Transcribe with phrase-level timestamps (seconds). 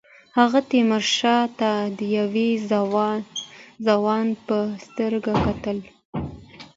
[0.37, 2.47] هغه تیمورشاه ته د یوه
[3.89, 5.77] ځوان په سترګه کتل.